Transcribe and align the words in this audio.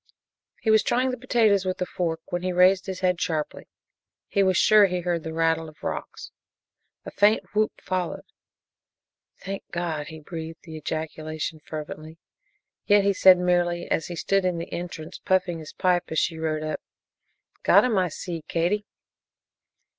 He 0.61 0.71
was 0.71 0.81
trying 0.81 1.11
the 1.11 1.15
potatoes 1.19 1.63
with 1.63 1.79
a 1.79 1.85
fork 1.85 2.21
when 2.31 2.41
he 2.41 2.51
raised 2.51 2.87
his 2.87 3.01
head 3.01 3.21
sharply. 3.21 3.67
He 4.27 4.41
was 4.41 4.57
sure 4.57 4.87
he 4.87 5.01
heard 5.01 5.21
the 5.21 5.31
rattle 5.31 5.69
of 5.69 5.83
rocks. 5.83 6.31
A 7.05 7.11
faint 7.11 7.43
whoop 7.53 7.79
followed. 7.79 8.25
"Thank 9.41 9.61
God!" 9.69 10.07
He 10.07 10.19
breathed 10.19 10.63
the 10.63 10.75
ejaculation 10.75 11.59
fervently, 11.63 12.17
yet 12.87 13.03
he 13.03 13.13
said 13.13 13.37
merely 13.37 13.91
as 13.91 14.07
he 14.07 14.15
stood 14.15 14.43
in 14.43 14.57
the 14.57 14.73
entrance 14.73 15.19
puffing 15.19 15.59
his 15.59 15.71
pipe 15.71 16.05
as 16.07 16.17
she 16.17 16.39
rode 16.39 16.63
up, 16.63 16.81
"Got 17.61 17.85
'em, 17.85 17.99
I 17.99 18.07
see, 18.09 18.41
Katie!" 18.47 18.87